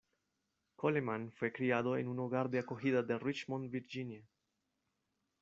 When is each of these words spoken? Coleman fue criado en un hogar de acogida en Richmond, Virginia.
Coleman 0.77 1.31
fue 1.31 1.53
criado 1.53 1.95
en 1.95 2.07
un 2.07 2.17
hogar 2.19 2.49
de 2.49 2.57
acogida 2.57 3.05
en 3.07 3.19
Richmond, 3.19 3.69
Virginia. 3.69 4.25